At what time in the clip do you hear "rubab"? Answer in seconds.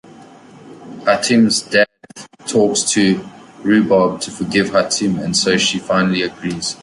3.61-4.19